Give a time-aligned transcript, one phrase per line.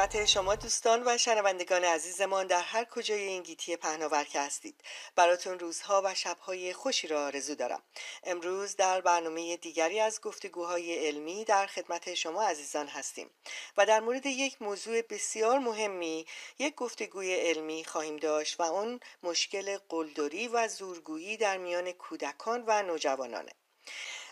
[0.00, 4.80] خدمت شما دوستان و شنوندگان عزیزمان در هر کجای این گیتی پهناور که هستید.
[5.16, 7.82] براتون روزها و شبهای خوشی را آرزو دارم.
[8.24, 13.30] امروز در برنامه دیگری از گفتگوهای علمی در خدمت شما عزیزان هستیم
[13.76, 16.26] و در مورد یک موضوع بسیار مهمی
[16.58, 22.82] یک گفتگوی علمی خواهیم داشت و اون مشکل قلدری و زورگویی در میان کودکان و
[22.82, 23.52] نوجوانانه.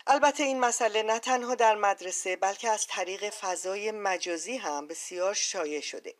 [0.07, 5.81] البته این مسئله نه تنها در مدرسه بلکه از طریق فضای مجازی هم بسیار شایع
[5.81, 6.15] شده.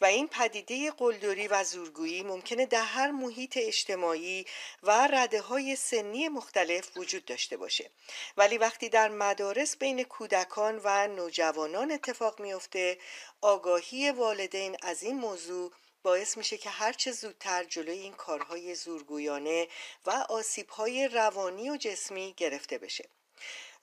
[0.00, 4.46] و این پدیده قلدری و زورگویی ممکنه در هر محیط اجتماعی
[4.82, 7.90] و رده های سنی مختلف وجود داشته باشه.
[8.36, 12.98] ولی وقتی در مدارس بین کودکان و نوجوانان اتفاق میافته
[13.40, 19.68] آگاهی والدین از این موضوع باعث میشه که هرچه زودتر جلوی این کارهای زورگویانه
[20.06, 23.08] و آسیبهای روانی و جسمی گرفته بشه.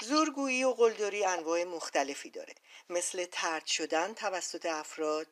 [0.02, 2.56] زورگویی و قلدری انواع مختلفی داره
[2.90, 5.28] مثل ترد شدن توسط افراد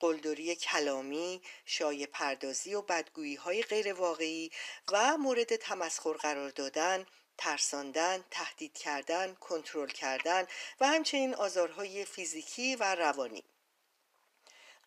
[0.00, 4.50] قلدری کلامی، شای پردازی و بدگویی های غیر واقعی
[4.92, 7.06] و مورد تمسخر قرار دادن،
[7.38, 10.46] ترساندن، تهدید کردن، کنترل کردن
[10.80, 13.44] و همچنین آزارهای فیزیکی و روانی.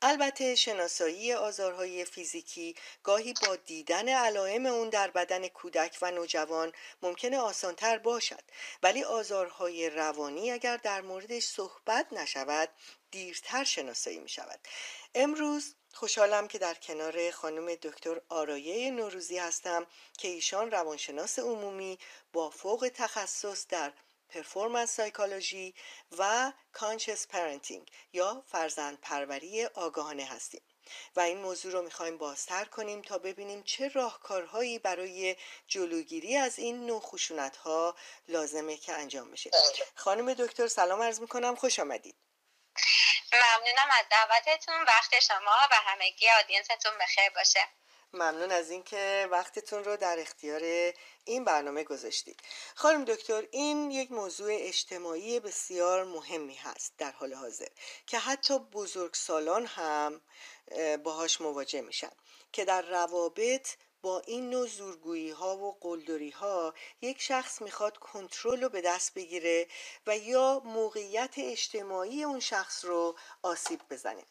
[0.02, 7.40] البته شناسایی آزارهای فیزیکی گاهی با دیدن علائم اون در بدن کودک و نوجوان ممکنه
[7.40, 8.44] آسانتر باشد.
[8.84, 12.70] ولی آزارهای روانی اگر در موردش صحبت نشود
[13.12, 14.60] دیرتر شناسایی می شود
[15.16, 19.88] امروز خوشحالم که در کنار خانم دکتر آرایه نوروزی هستم
[20.18, 22.00] که ایشان روانشناس عمومی
[22.34, 23.94] با فوق تخصص در
[24.30, 25.76] performance psychology
[26.18, 30.62] و conscious parenting یا فرزند پروری آگاهانه هستیم.
[31.16, 35.36] و این موضوع رو می‌خوایم بازتر کنیم تا ببینیم چه راهکارهایی برای
[35.68, 37.96] جلوگیری از این نوع خشونت ها
[38.28, 39.52] لازمه که انجام بشه.
[39.96, 41.56] خانم دکتر سلام عرض می‌کنم.
[41.56, 42.16] خوش آمدید.
[43.34, 44.84] ممنونم از دعوتتون.
[44.84, 47.70] وقت شما و همگی آدینستون بخیر باشه.
[48.14, 50.94] ممنون از اینکه وقتتون رو در اختیار
[51.26, 52.40] این برنامه گذاشتید.
[52.76, 57.68] خانم دکتر این یک موضوع اجتماعی بسیار مهمی هست در حال حاضر
[58.08, 60.22] که حتی بزرگسالان هم
[61.04, 62.12] باهاش مواجه میشن
[62.52, 63.68] که در روابط
[64.02, 69.14] با این نوع زورگویی ها و قلدری ها یک شخص می‌خواد کنترل رو به دست
[69.14, 69.68] بگیره
[70.08, 74.24] و یا موقعیت اجتماعی اون شخص رو آسیب بزنه.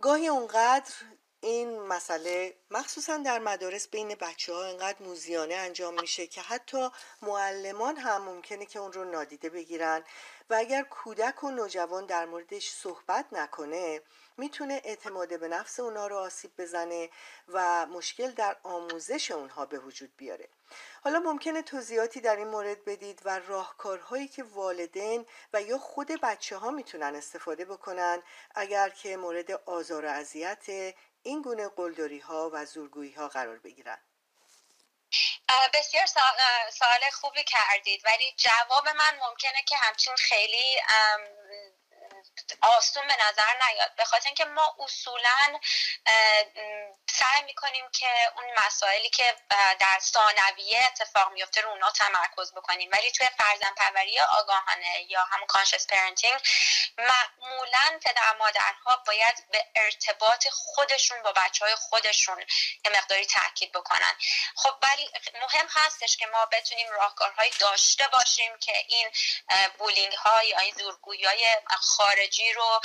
[0.00, 0.94] گاهی اونقدر
[1.42, 6.88] این مسئله مخصوصا در مدارس بین بچه ها انقدر موزیانه انجام میشه که حتی
[7.22, 10.04] معلمان هم ممکنه که اون رو نادیده بگیرن
[10.50, 14.02] و اگر کودک و نوجوان در موردش صحبت نکنه
[14.36, 17.10] می‌تونه اعتماد به نفس اونا رو آسیب بزنه
[17.48, 20.48] و مشکل در آموزش اونها به وجود بیاره.
[21.04, 26.56] حالا ممکنه توضیحاتی در این مورد بدید و راهکارهایی که والدین و یا خود بچه
[26.56, 28.22] ها می‌تونن استفاده بکنن
[28.54, 33.98] اگر که مورد آزار و اذیت این گونه قلدری ها و زورگویی ها قرار بگیرن.
[35.74, 36.06] بسیار
[36.70, 40.76] سوال خوبی کردید ولی جواب من ممکنه که همچین خیلی
[42.62, 43.94] آسون به نظر نیاد.
[43.96, 45.60] به خاطر اینکه ما اصولا
[47.10, 49.36] سعی می‌کنیم که اون مسائلی که
[49.78, 52.90] در ثانویه اتفاق میفته رو اونا تمرکز بکنیم.
[52.92, 56.40] ولی توی فرزند پروری آگاهانه یا هم conscious parenting
[56.98, 62.40] معمولا پدر مادرها باید به ارتباط خودشون با بچه های خودشون
[62.84, 64.16] یه مقداری تاکید بکنن.
[64.56, 65.10] خب ولی
[65.40, 69.10] مهم هستش که ما بتونیم راهکارهایی داشته باشیم که این
[69.78, 71.56] بولینگ های یا این زورگویی های
[72.10, 72.80] خارجی رو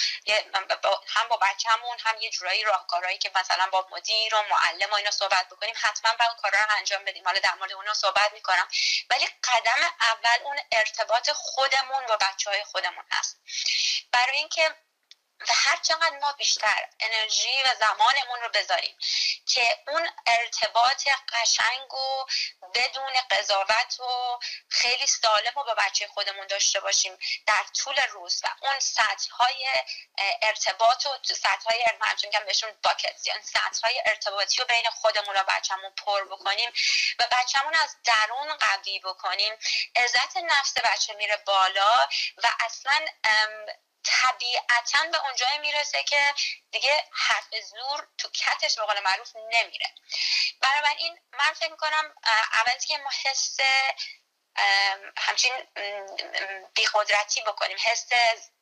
[1.08, 5.12] هم با بچه‌مون هم یه جورایی راهکارهایی که مثلا با مدیر و معلم و اینا
[5.12, 7.26] صحبت بکنیم حتما با اون کارا رو انجام بدیم.
[7.26, 8.68] حالا در مورد اونا صحبت می‌کنم.
[9.10, 13.40] ولی قدم اول اون ارتباط خودمون با بچه های خودمون هست.
[14.12, 14.76] برای اینکه
[15.42, 18.98] و هر چقدر ما بیشتر انرژی و زمانمون رو بذاریم
[19.48, 22.26] که اون ارتباط قشنگ و
[22.74, 24.40] بدون قضاوت و
[24.70, 27.18] خیلی سالم رو با بچه خودمون داشته باشیم
[27.48, 29.68] در طول روز و اون سطح های
[30.42, 31.86] ارتباط و سطح های
[32.46, 36.72] بهشون باکت یعنی سطح ارتباطی رو بین خودمون و بچهمون پر بکنیم
[37.20, 39.54] و بچهمون از درون قوی بکنیم.
[39.96, 43.06] عزت نفس بچه میره بالا و اصلا
[44.06, 46.34] طبیعتا به اونجایی می‌رسه که
[46.72, 49.94] دیگه حرف زور تو کتش به قول معروف نمیره.
[50.62, 52.14] بنابراین من فکر می‌کنم
[52.54, 53.58] اول که ما حس
[55.18, 55.54] همچین
[56.76, 58.06] بیقدرتی بکنیم حس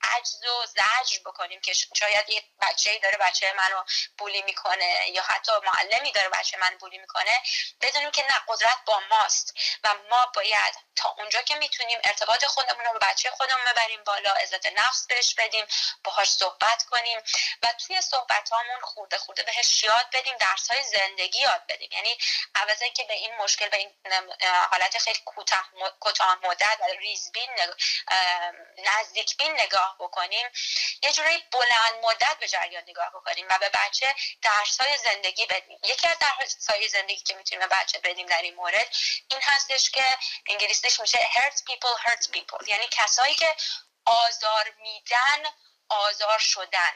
[0.03, 3.83] عجز و زجر بکنیم که شاید یه بچه داره بچه منو
[4.17, 7.41] بولی می‌کنه یا حتی معلمی داره بچه من بولی می‌کنه
[7.81, 9.53] بدونیم که نه قدرت با ماست
[9.83, 14.33] و ما باید تا اونجا که می‌تونیم ارتباط خودمون رو به بچه خودمون ببریم بالا
[14.33, 15.65] عزت نفس بهش بدیم
[16.03, 17.19] باهاش صحبت کنیم
[17.63, 21.89] و توی صحبت هامون خورده خورده بهش یاد بدیم درس های زندگی یاد بدیم.
[21.91, 22.17] یعنی
[22.55, 23.91] عوض که به این مشکل به این
[24.71, 25.19] حالت خیلی
[26.00, 27.50] کوتاه مدت و ریزبین
[28.77, 30.48] نزدیک بین نگاه بکنیم
[31.04, 35.80] یه جوری بلند مدت به جریان نگاه بکنیم و به بچه درس های زندگی بدیم.
[35.84, 38.88] یکی از درس های زندگی که می‌تونیم به بچه بدیم در این مورد
[39.28, 40.06] این هستش که
[40.48, 42.68] انگلیسیش میشه hurt people hurt people.
[42.68, 43.56] یعنی کسایی که
[44.06, 45.44] آزار میدن
[45.90, 46.94] آزار شدن.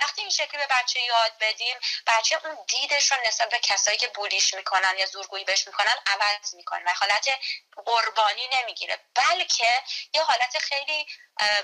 [0.00, 1.76] وقتی این شکلی به بچه یاد بدیم
[2.06, 6.54] بچه اون دیدش رو نسبت به کسایی که بولیش می‌کنن یا زورگویی بهش می‌کنن عوض
[6.54, 7.28] می‌کنه و حالت
[7.86, 8.98] قربانی نمی‌گیره.
[9.14, 9.82] بلکه
[10.14, 11.06] یه حالت خیلی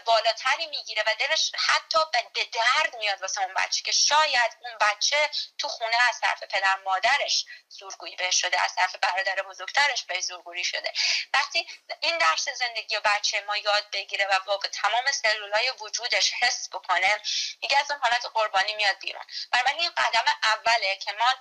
[0.05, 5.31] بالاتری می‌گیره و دلش حتی به درد میاد واسه اون بچه که شاید اون بچه
[5.59, 10.65] تو خونه از طرف پدر مادرش زورگویی بهش شده از طرف برادر بزرگترش به زورگویی
[10.65, 10.93] شده.
[11.35, 11.67] وقتی
[12.01, 17.21] این درس زندگی بچه ما یاد بگیره و با تمام سلولای وجودش حس بکنه
[17.61, 19.25] دیگه از اون حالت قربانی میاد بیرون.
[19.53, 21.35] بنابراین این قدم اوله که ما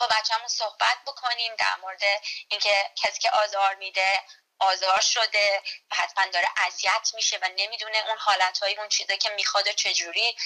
[0.00, 2.02] با بچهمون صحبت بکنیم در مورد
[2.48, 4.22] اینکه کسی که آزار میده
[4.58, 9.68] آزار شده و حتما داره اذیت میشه و نمی‌دونه اون حالتهای اون چیزی که می‌خواد
[9.68, 10.36] چجوری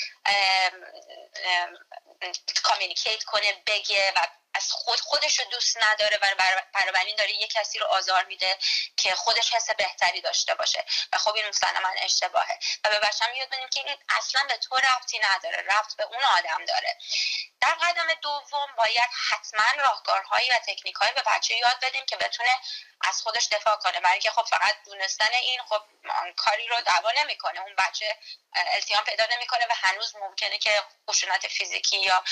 [2.63, 6.27] کامیونیکیت کنه بگه و از خود خودش رو دوست نداره و
[6.75, 8.59] بنابراین داره یه کسی رو آزار میده
[8.97, 10.85] که خودش حس بهتری داشته باشه.
[11.13, 11.45] و خب این
[11.83, 12.59] من اشتباهه.
[12.85, 15.57] و به بچم یاد بدیم که این اصلا به تو ربطی نداره.
[15.57, 16.99] ربط به اون آدم داره.
[17.61, 22.51] در قدم دوم باید حتما راهکارهایی و تکنیکهایی به بچه یاد بدیم که بتونه
[23.01, 24.01] از خودش دفاع کنه.
[24.01, 25.83] برای که خب فقط دونستن این خب
[26.37, 27.61] کاری رو دعوا نمی‌کنه.
[27.61, 28.19] اون بچه
[28.53, 32.25] التیام پیدا نمی‌کنه و هنوز ممکنه که خشونت فیزیکی یا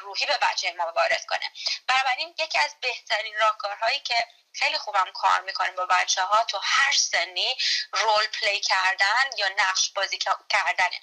[0.00, 1.52] روحی به بچه ما وارد کنه.
[1.88, 6.92] بنابراین یکی از بهترین راهکارهایی که خیلی خوبم کار می‌کنیم با بچه ها تو هر
[6.92, 7.56] سنی
[7.92, 10.18] role play کردن یا نقش بازی
[10.48, 11.00] کردنه.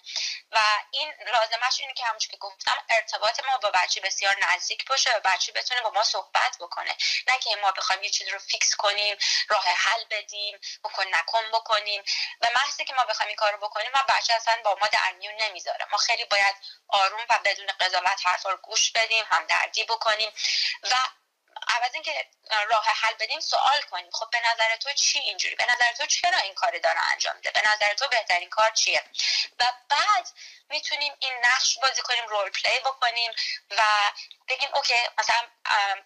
[0.51, 0.59] و
[0.92, 5.19] این لازمش اینه که همونش که گفتم ارتباط ما با بچه بسیار نزدیک باشه و
[5.19, 6.98] بچه بتونه با ما صحبت بکنه.
[7.27, 9.18] نه که ما بخوایم یه چیزی رو fix کنیم
[9.50, 12.04] راه حل بدیم بکن نکن بکنیم.
[12.41, 15.12] به محضی که ما بخوایم این کار رو بکنیم و بچه اصلا با ما در
[15.12, 15.86] میون نمی‌ذاره.
[15.92, 16.56] ما خیلی باید
[16.88, 20.33] آروم و بدون قضاوت حرفا رو گوش بدیم هم دردی بکنیم.
[20.83, 20.95] و
[21.75, 22.29] عوض اینکه
[22.69, 24.12] راه حل بدیم سوال کنیم.
[24.12, 27.51] خب به نظر تو چی اینجوری؟ به نظر تو چرا این کار داره انجام میده؟
[27.51, 29.03] به نظر تو بهترین کار چیه؟
[29.59, 30.27] و بعد
[30.69, 33.31] می‌تونیم این نقش بازی کنیم role play بکنیم
[33.69, 33.81] و
[34.47, 35.47] بگیم okay مثلا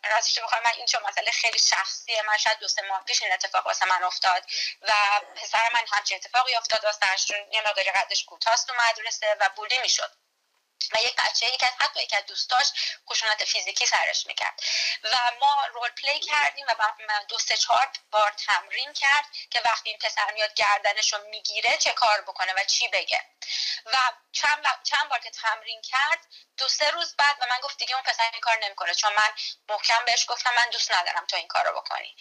[0.03, 3.33] راستش بخوام من این چون مسئله خیلی شخصیه من شاید دو سه ماه پیش این
[3.33, 4.45] اتفاق واسه من افتاد
[4.81, 4.93] و
[5.35, 7.07] پسر من همچین اتفاقی افتاد واسه
[7.51, 10.24] یه مقداری قدش کوتاست تو مدرسه و بولی می‌شد.
[10.91, 12.71] و یک بچه یک از حتی یک از دوستاش
[13.09, 14.59] خشونت فیزیکی سرش می‌کرد.
[15.03, 16.93] و ما رول پلی کردیم و
[17.29, 21.91] دو سه چهار بار تمرین کرد که وقتی این پسر میاد گردنش رو می‌گیره چه
[21.91, 23.25] کار بکنه و چی بگه.
[23.85, 23.97] و
[24.31, 26.19] چند, چند بار که تمرین کرد
[26.57, 29.33] دو سه روز بعد به من گفت دیگه اون پسر این کار نمی‌کنه چون من
[29.69, 32.15] محکم بهش گفتم من دوست ندارم تو این کار رو بکنی.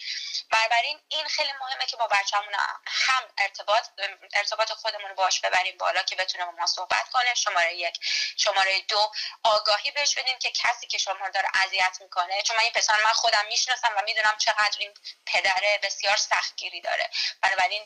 [0.49, 2.53] بنابراین این خیلی مهمه که با بچه‌مون
[2.85, 3.87] هم ارتباط
[4.33, 7.33] ارتباط خودمون باش ببریم بالا که بتونه با ما صحبت کنه.
[7.35, 7.99] شماره یک.
[8.45, 9.11] شماره دو
[9.43, 12.41] آگاهی بهش بدیم که کسی که شما داره اذیت می‌کنه.
[12.41, 14.93] چون من این پسر من خودم می‌شناسم و می‌دونم چقدر این
[15.25, 17.09] پدره بسیار سختگیری داره.
[17.41, 17.85] بنابراین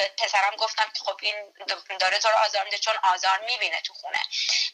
[0.00, 1.52] به پسرم گفتم که خب این
[2.00, 4.20] داره تو رو آزار میده چون آزار می‌بینه تو خونه.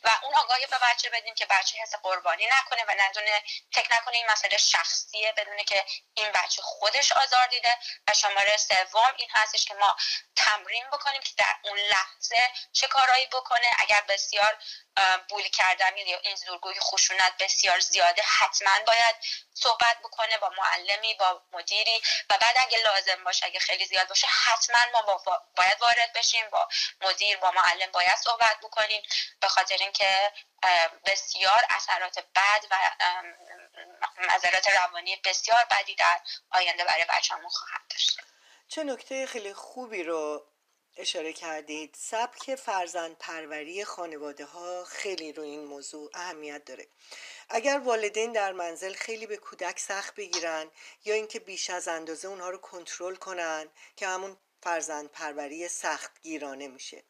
[0.02, 3.42] و اون آگاهی به بچه بدیم که بچه حس قربانی نکنه و ندونه
[3.72, 7.78] فکر نکنه این مسئله شخصیه بدونه که این بچه خودش آزار دیده
[8.08, 9.96] و شماره سوم این هستش که ما
[10.36, 13.66] تمرین بکنیم که در اون لحظه چه کارهایی بکنه.
[13.78, 14.58] اگر بسیار
[15.28, 19.16] بولی کردن یا این زورگوی خشونت بسیار زیاده حتما باید
[19.54, 22.02] صحبت بکنه با معلمی با مدیری.
[22.30, 25.02] و بعد اگه لازم باشه اگه خیلی زیاد باشه حتما ما
[25.56, 26.68] باید وارد بشیم با
[27.00, 29.02] مدیر با معلم باید صحبت بکنیم.
[29.40, 30.32] به خاطر اینکه
[31.06, 32.76] بسیار اثرات بد و
[34.18, 36.20] نظرات روانی بسیار بدی در
[36.50, 38.20] آینده برای بچه‌مون خواهد داشت.
[38.68, 40.46] چه نکته خیلی خوبی رو
[40.96, 41.96] اشاره کردید.
[41.98, 46.86] سبک فرزند پروری خانواده ها خیلی رو این موضوع اهمیت داره.
[47.48, 50.70] اگر والدین در منزل خیلی به کودک سخت بگیرن
[51.04, 56.68] یا اینکه بیش از اندازه اونها رو کنترل کنن که همون فرزند پروری سخت گیرانه
[56.68, 57.02] میشه.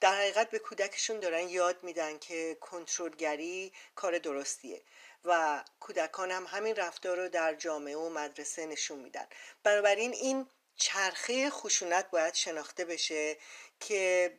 [0.00, 4.82] در حقیقت به کودکشون دارن یاد میدن که کنترلگری کار درستیه
[5.24, 9.26] و کودکان هم همین رفتار رو در جامعه و مدرسه نشون میدن.
[9.62, 13.36] بنابراین این چرخه خشونت باید شناخته بشه
[13.80, 14.32] که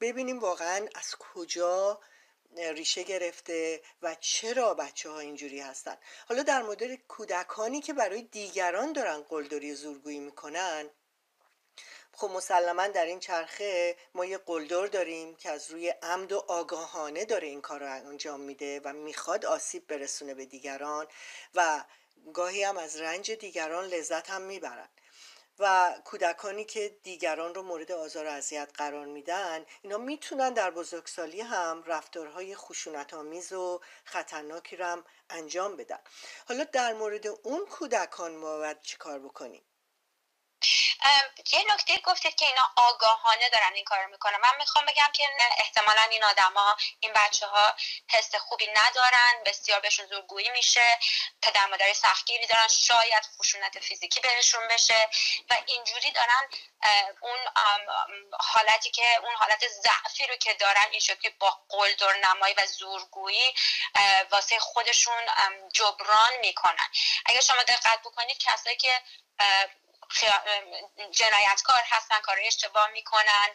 [0.00, 2.00] ببینیم واقعا از کجا
[2.56, 5.96] ریشه گرفته و چرا بچه ها اینجوری هستن.
[6.28, 10.90] حالا در مورد کودکانی که برای دیگران دارن قلدری زورگویی می‌کنن
[12.16, 17.24] خب مسلما در این چرخه ما یه قلدر داریم که از روی عمد و آگاهانه
[17.24, 21.06] داره این کار رو انجام میده و می‌خواد آسیب برسونه به دیگران
[21.54, 21.84] و
[22.34, 24.88] گاهی هم از رنج دیگران لذت هم می‌برن.
[25.58, 31.40] و کودکانی که دیگران رو مورد آزار و اذیت قرار میدن اینا می‌تونن در بزرگسالی
[31.40, 35.98] هم رفتارهای خشونت آمیز و خطرناکی رو هم انجام بدن.
[36.48, 39.62] حالا در مورد اون کودکان ما باید چیکار بکنیم؟
[41.52, 44.36] یه نکته گفتید که اینا آگاهانه دارن این کار می‌کنن.
[44.36, 47.74] من می‌خوام بگم که احتمالا این آدما این بچه ها
[48.10, 50.98] حس خوبی ندارن بسیار بهشون زورگویی میشه
[51.42, 55.08] پدر مادر سختگیری دارن شاید خشونت فیزیکی بهشون بشه
[55.50, 56.48] و اینجوری دارن
[57.20, 57.38] اون
[58.40, 63.54] حالتی که اون حالت ضعفی رو که دارن این شکلی با قلدر نمایی و زورگویی
[64.30, 65.22] واسه خودشون
[65.72, 66.88] جبران می‌کنن.
[67.26, 69.02] اگر شما دقت بکنید کسایی که
[71.10, 73.48] جنایتکار هستن کار اشتباه می‌کنن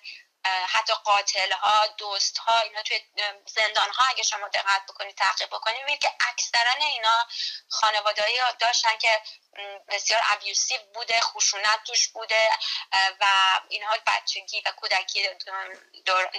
[0.68, 3.00] حتی قاتل ها دوست ها اینا توی
[3.46, 7.28] زندان ها اگه شما دقت بکنید تحقیق بکنید می‌بینید که اکثرا اینا
[7.70, 9.22] خانوادهایی داشتن که
[9.88, 12.50] بسیار ابیوسیو بوده خشونت توش بوده
[13.20, 13.26] و
[13.70, 15.30] اینها بچگی و کودکی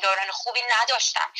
[0.02, 1.32] دوران خوبی نداشتن.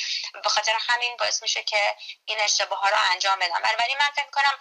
[0.43, 3.63] به خاطر همین باعث میشه که این اشتباه ها رو انجام بدن.
[3.79, 4.59] ولی من فکر کنم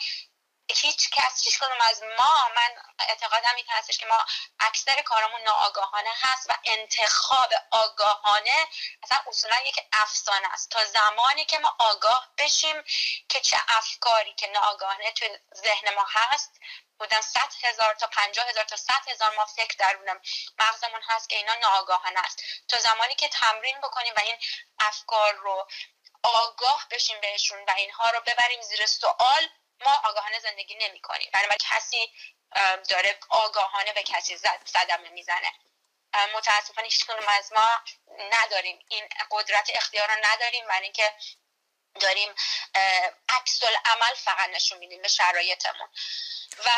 [0.76, 4.26] هیچ کس هیچ کنم از ما من اعتقادم این هستش که ما
[4.60, 8.68] اکثر کارمون ناآگاهانه هست و انتخاب آگاهانه
[9.04, 10.72] اصلا اصولا یک افسانه است.
[10.72, 12.84] تا زمانی که ما آگاه بشیم
[13.30, 16.52] که چه افکاری که ناآگاهانه تو ذهن ما هست
[17.00, 20.22] بودن 100 هزار تا 50 هزار تا 100 هزار ما فکر درونم
[20.60, 22.44] مغزمون هست که اینا ناآگاهانه است.
[22.68, 24.38] تا زمانی که تمرین بکنیم و این
[24.80, 25.68] افکار رو
[26.24, 29.50] آگاه بشیم بهشون و اینها رو ببریم زیر سوال
[29.86, 31.30] ما آگاهانه زندگی نمی کنیم.
[31.34, 32.12] برای کسی
[32.90, 35.54] داره آگاهانه به کسی صدمه می‌زنه.
[36.36, 37.68] متاسفانه هیچ کنم از ما
[38.32, 38.80] نداریم.
[38.90, 40.68] این قدرت اختیار رو نداریم.
[40.68, 41.14] و اینکه
[42.00, 42.30] داریم
[43.30, 45.88] عکس عمل فقط نشون میدیم به شرایطمون.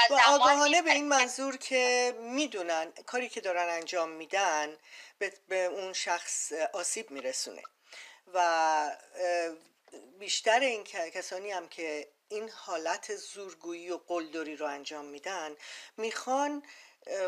[0.09, 4.77] و, آگاهانه به این منظور که می‌دونن کاری که دارن انجام میدن
[5.47, 7.61] به, اون شخص آسیب میرسونه.
[8.33, 8.97] و
[10.19, 15.55] بیشتر این کسانی هم که این حالت زورگویی و قلدری رو انجام میدن
[15.97, 16.63] می‌خوان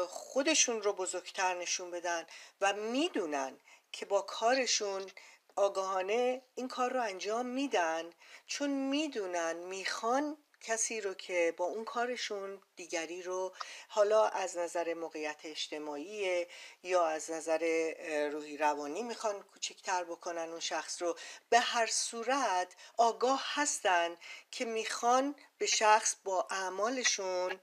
[0.08, 2.26] خودشون رو بزرگتر نشون بدن
[2.62, 3.60] و می‌دونن
[3.92, 5.12] که با کارشون
[5.56, 8.10] آگاهانه این کار رو انجام میدن
[8.48, 13.54] چون می‌دونن می‌خوان کسی رو که با اون کارشون دیگری رو
[13.88, 16.46] حالا از نظر موقعیت اجتماعی
[16.84, 17.94] یا از نظر
[18.32, 21.18] روحی روانی می‌خوان کوچکتر بکنن اون شخص رو
[21.50, 24.18] به هر صورت آگاه هستن
[24.52, 27.60] که می‌خوان به شخص با اعمالشون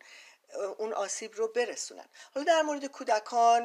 [0.78, 2.08] اون آسیب رو برسونن.
[2.34, 3.62] حالا در مورد کودکان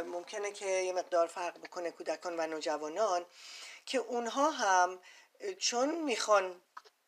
[0.00, 3.26] ممکنه که یه مقدار فرق بکنه کودکان و نوجوانان
[3.86, 5.00] که اونها هم
[5.58, 6.60] چون می‌خوان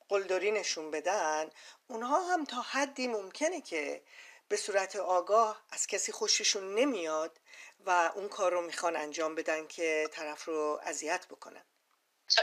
[0.09, 1.51] قلدری نشون بدن
[1.89, 4.03] اونها هم تا حدی ممکنه که
[4.49, 7.41] به صورت آگاه از کسی خوششون نمیاد
[7.87, 11.65] و اون کار رو می‌خوان انجام بدن که طرف رو اذیت بکنن.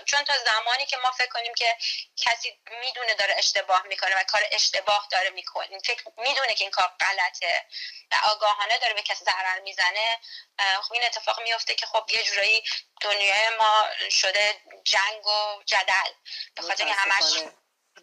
[0.06, 1.78] چون تا زمانی که ما فکر کنیم که
[2.18, 6.92] کسی می‌دونه داره اشتباه می‌کنه و کار اشتباه داره می‌کنه فکر می‌دونه که این کار
[7.00, 7.66] غلطه
[8.12, 10.20] و آگاهانه داره به کسی ضرر می‌زنه
[10.82, 12.64] خب این اتفاق میفته که خب یه جورایی
[13.02, 16.12] دنیای ما شده جنگ و جدل
[16.56, 17.24] به خاطر که همش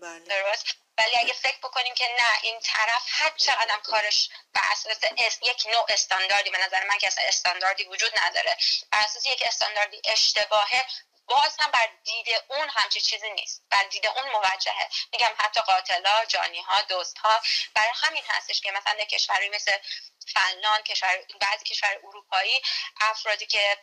[0.01, 0.19] بله.
[0.19, 0.65] درست
[0.99, 4.97] ولی اگه فکر بکنیم که نه این طرف هر چقدر کارش بر اساس
[5.43, 8.57] یک نوع استانداردی به نظر من که اصلا استانداردی وجود نداره
[8.93, 10.87] بر اساس یک استانداردی اشتباهه
[11.31, 13.63] باز هم بر دید اون همچی چیزی نیست.
[13.71, 14.89] بر دید اون موجهه.
[15.13, 17.41] میگم حتی قاتلا جانی ها دوست ها
[17.75, 19.77] برای همین هستش که مثلا کشوری مثل
[20.35, 22.63] فنلاند کشور بعضی کشور اروپایی
[23.01, 23.79] افرادی که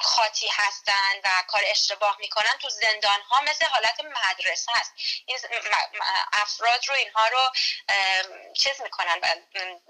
[0.00, 4.92] خاطی هستن و کار اشتباه می‌کنن تو زندان ها مثل حالت مدرسه هست.
[5.26, 5.38] این
[6.32, 7.50] افراد رو اینها رو
[8.54, 9.20] چیز می‌کنن.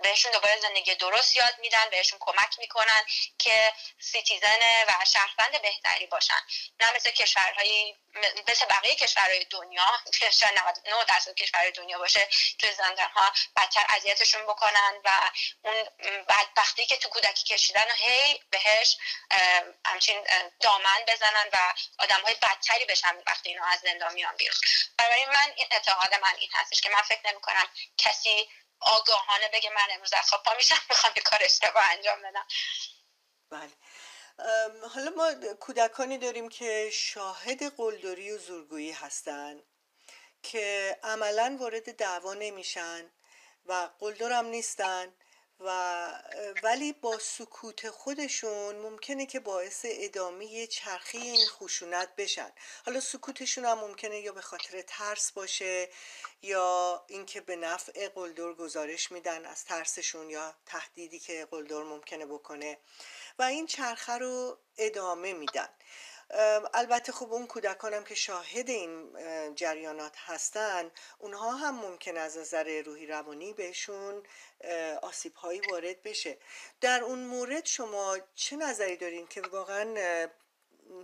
[0.02, 3.05] بهشون دوباره زندگی درست یاد میدن بهشون کمک می‌کنن
[3.38, 4.58] که citizen
[4.88, 6.38] و شهروند بهتری باشن.
[6.80, 7.97] نه مثل کشورهای
[8.49, 12.28] مثل بقیه کشورهای دنیا که 99 درصد کشورهای دنیا باشه
[12.59, 15.30] توی زندان ها بدتر اذیتشون بکنن و
[15.62, 15.85] اون
[16.28, 18.97] بدبختی که تو کودکی کشیدن و هی بهش
[19.85, 20.26] همچین
[20.61, 24.57] دامن بزنن و آدم های بدتری بشن وقتی اینا از زندان میان بیرون.
[24.99, 27.68] برای من اعتقاد من این هستش که من فکر نمی کنم
[27.99, 28.49] کسی
[28.80, 32.47] آگاهانه بگه من امروز از خواب پا میشم می‌خوام یه کار اشتباه انجام بدم.
[33.50, 33.73] بله.
[34.83, 39.62] حالا ما کودکانی داریم که شاهد قلدری و زورگویی هستن
[40.42, 43.11] که عملا وارد دعوا نمیشن
[43.66, 45.12] و قلدر هم نیستن.
[45.60, 46.08] و
[46.62, 52.52] ولی با سکوت خودشون ممکنه که باعث ادامه چرخی این خشونت بشن.
[52.86, 55.88] حالا سکوتشون هم ممکنه یا به خاطر ترس باشه
[56.42, 62.78] یا اینکه به نفع قلدر گزارش میدن از ترسشون یا تهدیدی که قلدر ممکنه بکنه
[63.38, 65.68] و این چرخه رو ادامه میدن.
[66.75, 69.14] البته خب اون کودکانم که شاهد این
[69.54, 74.23] جریانات هستن اونها هم ممکن از نظر روحی روانی بهشون
[75.02, 76.38] آسیب هایی وارد بشه.
[76.80, 80.28] در اون مورد شما چه نظری دارین که واقعا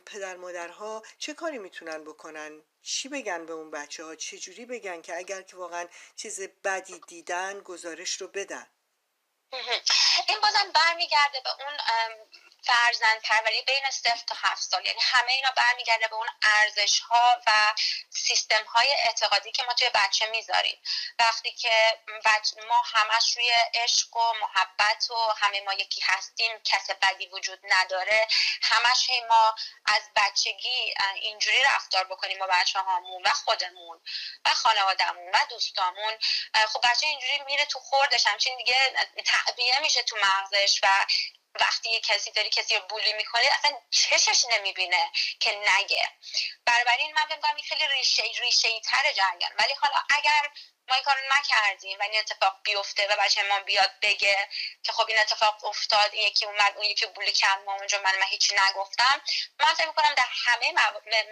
[0.06, 5.02] پدر مادرها چه کاری می‌تونن بکنن؟ چی بگن به اون بچه ها چه جوری بگن
[5.02, 8.66] که اگر که واقعا چیز بدی دیدن گزارش رو بدن؟
[10.28, 11.74] این بازم برمیگرده به اون
[12.66, 14.86] فرزند پروری بین صفر تا هفت سال.
[14.86, 17.74] یعنی همه اینا برمیگرده به اون ارزش ها و
[18.10, 20.82] سیستم های اعتقادی که ما توی بچه می‌ذاریم.
[21.18, 21.98] وقتی که
[22.68, 28.28] ما همش روی عشق و محبت و همه ما یکی هستیم کس بدی وجود نداره
[28.62, 29.54] همش ما
[29.86, 34.00] از بچگی اینجوری رفتار بکنیم با بچه هامون و خودمون
[34.46, 36.18] و خانوادهمون و دوستامون.
[36.68, 38.92] خب بچه اینجوری میره تو خوردش همچین دیگه
[39.26, 41.06] تعبیه میشه تو مغزش و
[41.60, 46.08] وقتی یه کسی داری کسی رو بولی می‌کنه اصلا چشش نمی‌بینه که نگه.
[46.66, 50.50] بنابراین من فکر خیلی ریشه ریشه تر جنگن ولی حالا اگر
[50.88, 51.98] ما این کارو نکردیم.
[51.98, 54.48] و این اتفاق بیفته و بچه ما بیاد بگه
[54.82, 58.16] که خب این اتفاق افتاد این یکی اومد اون یکی بولی کرد ما اونجا من,
[58.16, 59.22] من هیچی نگفتم.
[59.60, 60.72] من فکر می‌کنم در همه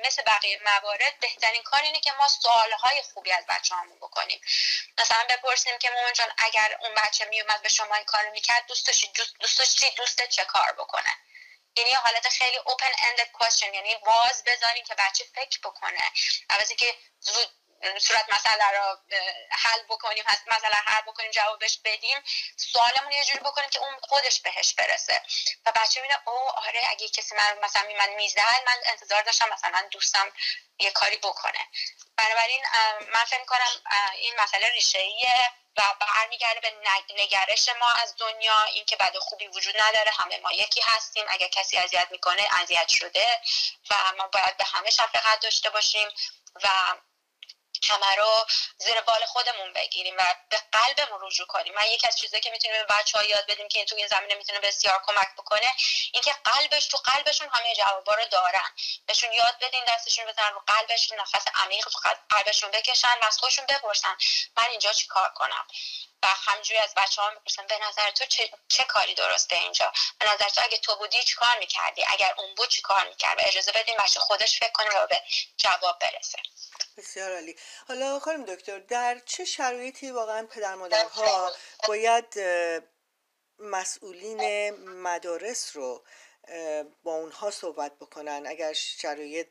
[0.05, 4.41] مثل بقیه موارد بهترین کار اینه که ما سوالهای خوبی از بچه همون بکنیم.
[4.99, 8.87] مثلا بپرسیم که مامان جان اگر اون بچه میومد به شما این کارو می‌کرد دوست
[8.87, 11.17] داشتی دوست داشتی دوست چه کار بکنه؟
[11.77, 16.13] یعنی یه حالت خیلی open ended question یعنی باز بذاریم که بچه فکر بکنه.
[16.51, 17.62] عوضی که زود
[17.99, 18.99] صورت مسئله رو
[19.51, 22.23] حل بکنیم هست مسئله حل بکنیم جوابش بدیم.
[22.57, 25.23] سوالمون یه جوری بکنیم که اون خودش بهش برسه.
[25.67, 30.33] و بچه او آره اگه کسی من مثلا من می‌زد من انتظار داشتم مثلا دوستم
[30.79, 31.69] یه کاری بکنه.
[32.17, 32.65] بنابراین
[33.15, 33.83] من فکر کنم
[34.15, 36.73] این مسئله ریشه ایه و برمیگرده به
[37.15, 38.63] نگرش ما از دنیا.
[38.63, 41.27] اینکه بد خوبی وجود نداره همه ما یکی هستیم.
[41.29, 43.41] اگر کسی اذیت می‌کنه اذیت شده
[43.91, 46.09] و ما باید به همه شفقت داشته باشیم
[46.63, 46.69] و
[47.91, 48.47] همه رو
[48.79, 51.75] زیر بال خودمون بگیریم و به قلبمون رجوع کنیم.
[51.75, 54.07] من یکی از چیزایی که می‌تونیم به بچه ها یاد بدیم که این تو این
[54.07, 55.73] زمینه می‌تونه بسیار کمک بکنه
[56.13, 58.71] اینکه قلبش تو قلبشون همه جوابا رو دارن.
[59.07, 61.99] بهشون یاد بدین دستشون بزنن رو قلبشون نفس عمیق تو
[62.31, 64.17] قلبشون بکشن و از خودشون بپرسن.
[64.57, 65.67] من اینجا چی کار کنم؟
[66.23, 70.33] و همجوری از بچه ها می‌پرسن به نظر تو چه, چه کاری درسته اینجا؟ به
[70.33, 73.43] نظر تو اگه تو بودی چی کار می‌کردی؟ اگر اون بود چی کار می‌کرد؟ و
[73.45, 75.23] اجازه بدین بچه خودش فکر کنه و به
[75.57, 76.39] جواب برسه.
[76.97, 77.57] بسیار عالی.
[77.89, 81.53] حالا خانم دکتر در چه شرایطی واقعا پدر مادرها
[81.89, 82.35] باید
[83.59, 86.05] مسئولین مدارس رو
[87.03, 89.49] با اونها صحبت بکنن؟ اگر شرایط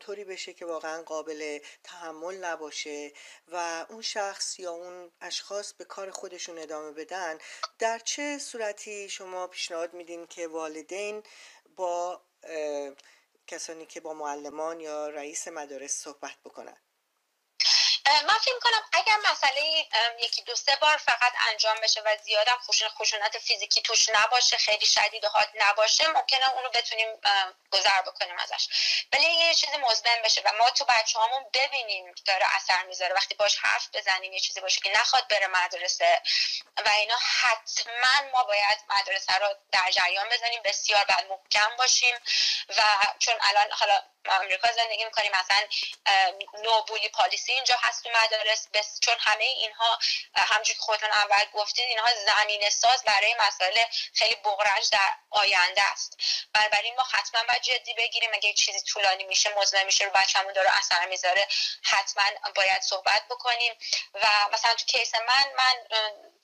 [0.00, 3.12] طوری بشه که واقعا قابل تحمل نباشه
[3.48, 7.38] و اون شخص یا اون اشخاص به کار خودشون ادامه بدن
[7.78, 11.22] در چه صورتی شما پیشنهاد میدین که والدین
[11.76, 12.22] با
[13.46, 16.76] کسانی که با معلمان یا رئیس مدارس صحبت بکنن؟
[18.10, 19.86] من فکر کنم اگر مسئله
[20.18, 22.58] یکی دو سه بار فقط انجام بشه و زیادم
[22.98, 27.08] خشونت فیزیکی توش نباشه خیلی شدید و حاد نباشه ممکنه اونو بتونیم
[27.70, 28.68] گذر بکنیم ازش.
[29.12, 33.34] ولی یه چیزی مزمن بشه و ما تو بچه هامون ببینیم داره اثر می‌ذاره وقتی
[33.34, 36.22] باش حرف بزنیم یه چیزی باشه که نخواد بره مدرسه
[36.86, 42.16] و اینا حتما ما باید مدرسه رو در جریان بزنیم بسیار بعد محکم باشیم
[42.68, 42.82] و
[43.18, 45.32] چون الان حالا آمریکا زندگی می‌کنیم.
[45.32, 45.66] مثلا
[46.62, 48.68] نوبولی پالیسی اینجا هست تو مدارس.
[48.72, 49.98] بس چون همه اینها
[50.36, 56.16] همجور که خودتون اول گفتید اینها زمین ساز برای مسائل خیلی بغرنج در آینده است.
[56.52, 58.30] بنابراین ما حتما باید جدی بگیریم.
[58.34, 61.48] اگه چیزی طولانی میشه مزمن میشه رو بچه‌مون داره اثر می‌ذاره
[61.82, 63.78] حتما باید صحبت بکنیم.
[64.14, 65.74] و مثلا تو کیس من من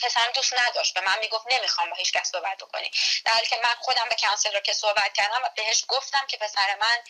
[0.00, 2.90] پسرم دوست نداشت به من می‌گفت نمی‌خوام با هیچ کس صحبت بکنی.
[3.24, 7.04] در حالی که من خودم به کانسلر که صحبت کردم بهش گفتم که پسر من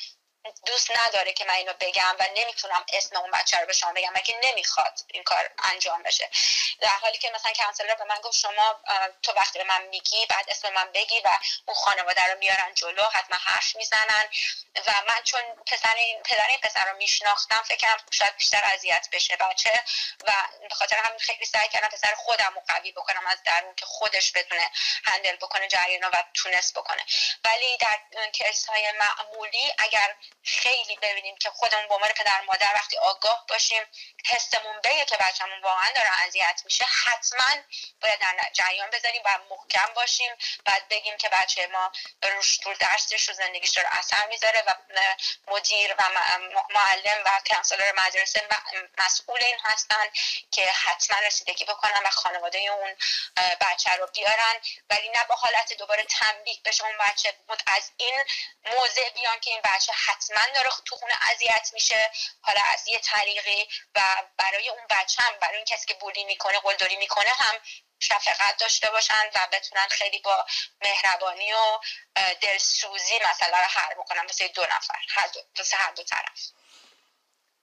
[0.67, 4.13] دوست نداره که من اینو بگم و نمی‌تونم اسم اون بچه رو به شما بگم
[4.15, 6.31] مگه نمی‌خواد این کار انجام بشه.
[6.81, 8.81] در حالی که مثلا کانسلر به من گفت شما
[9.23, 11.29] تو وقتی به من میگی بعد اسم من بگی و
[11.67, 14.25] اون خانواده رو میارن جلو حتما حرف می‌زنن.
[14.87, 19.09] و من چون پسر این پدر این پسر رو میشناختم فکر کنم شاید بیشتر اذیت
[19.13, 19.85] بشه بچه.
[20.25, 20.33] و
[20.69, 24.33] به خاطر همین خیلی سعی کردم پسر خودم رو قوی بکنم از درون که خودش
[24.35, 24.71] بتونه
[25.05, 27.07] هندل بکنه جریان و تونست بکنه.
[27.45, 28.01] ولی در
[28.33, 33.83] کیس های معمولی اگر خیلی ببینیم که خودمون به عنوان پدر مادر وقتی آگاه باشیم
[34.27, 37.63] حسمون بگه که بچه‌مون واقعا داره اذیت میشه حتما
[38.01, 40.33] باید در جریان بذاریم و محکم باشیم.
[40.65, 44.75] بعد بگیم که بچه ما روش رو درسش رو زندگیش داره اثر می‌ذاره و
[45.49, 46.03] مدیر و
[46.71, 48.49] معلم و کانسلر مدرسه
[48.99, 50.07] مسئول این هستن
[50.51, 52.97] که حتما رسیدگی بکنن و خانواده اون
[53.61, 54.61] بچه رو بیارن.
[54.91, 57.35] ولی نه با حالت دوباره تنبیه بشه اون بچه
[57.67, 58.25] از این
[58.65, 62.11] موضع بیان که این بچه حتما داره تو خونه اذیت میشه.
[62.41, 64.01] حالا از یه طریقی و
[64.37, 67.55] برای اون بچه هم برای این کسی که بولی می‌کنه قلدری می‌کنه هم
[68.01, 70.47] شفقت داشته باشن و بتونن خیلی با
[70.83, 71.79] مهربانی و
[72.41, 76.41] دلسوزی مثلا رو حل بکنن واسه دو نفر هر دو هر دو طرف.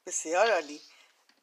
[0.07, 0.81] بسیار عالی.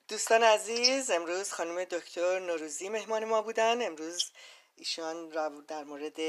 [0.09, 3.87] دوستان عزیز امروز خانم دکتر نوروزی مهمان ما بودن.
[3.87, 4.33] امروز
[4.77, 6.21] ایشان را در مورد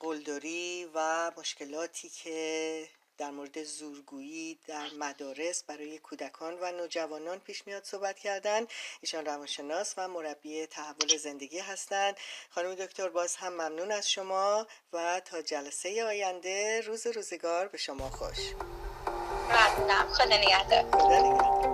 [0.00, 2.88] قلدری و مشکلاتی که
[3.20, 8.66] در مورد زورگویی در مدارس برای کودکان و نوجوانان پیش میاد صحبت کردن.
[9.00, 12.16] ایشان روانشناس و مربی تحول زندگی هستند.
[12.50, 18.10] خانم دکتر باز هم ممنون از شما و تا جلسه آینده روز روزگار به شما
[18.10, 18.38] خوش.
[19.50, 20.08] ممنونم.
[20.12, 21.69] خدا نگهدار.